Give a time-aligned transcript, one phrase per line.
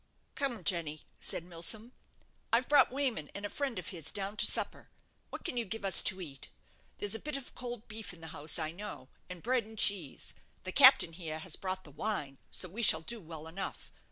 [0.33, 1.91] "Come, Jenny," said Milsom;
[2.51, 4.89] "I've brought Wayman and a friend of his down to supper.
[5.29, 6.47] What can you give us to eat?
[6.97, 10.33] There's a bit of cold beef in the house, I know, and bread and cheese;
[10.63, 13.91] the captain here has brought the wine; so we shall do well enough.